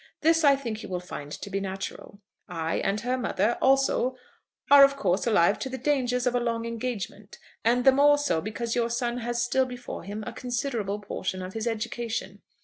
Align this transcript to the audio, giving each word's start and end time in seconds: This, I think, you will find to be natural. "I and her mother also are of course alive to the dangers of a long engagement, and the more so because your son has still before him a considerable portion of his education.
This, 0.21 0.43
I 0.43 0.55
think, 0.55 0.81
you 0.81 0.89
will 0.89 0.99
find 0.99 1.31
to 1.31 1.49
be 1.51 1.59
natural. 1.59 2.21
"I 2.49 2.77
and 2.77 2.99
her 3.01 3.19
mother 3.19 3.59
also 3.61 4.15
are 4.71 4.83
of 4.83 4.95
course 4.97 5.27
alive 5.27 5.59
to 5.59 5.69
the 5.69 5.77
dangers 5.77 6.25
of 6.25 6.33
a 6.33 6.39
long 6.39 6.65
engagement, 6.65 7.37
and 7.63 7.85
the 7.85 7.91
more 7.91 8.17
so 8.17 8.41
because 8.41 8.73
your 8.73 8.89
son 8.89 9.19
has 9.19 9.39
still 9.39 9.67
before 9.67 10.01
him 10.01 10.23
a 10.25 10.33
considerable 10.33 10.97
portion 10.97 11.43
of 11.43 11.53
his 11.53 11.67
education. 11.67 12.41